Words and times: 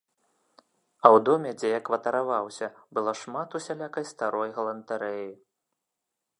А 1.03 1.05
ў 1.09 1.17
доме, 1.27 1.51
дзе 1.59 1.67
я 1.77 1.81
кватараваўся, 1.89 2.71
было 2.99 3.11
шмат 3.21 3.49
усялякай 3.61 4.11
старой 4.15 4.49
галантарэі. 4.59 5.31